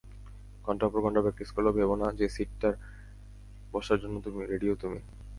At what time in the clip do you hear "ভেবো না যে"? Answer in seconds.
1.77-2.25